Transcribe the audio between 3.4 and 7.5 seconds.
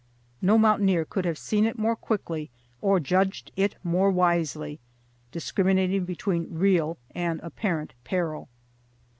it more wisely, discriminating between real and